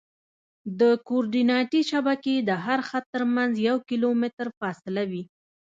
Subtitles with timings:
[0.79, 5.23] د کورډیناتي شبکې د هر خط ترمنځ یو کیلومتر فاصله وي